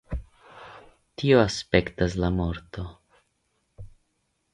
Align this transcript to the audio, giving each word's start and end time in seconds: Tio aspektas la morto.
Tio 1.21 1.37
aspektas 1.41 2.15
la 2.23 2.31
morto. 2.39 2.87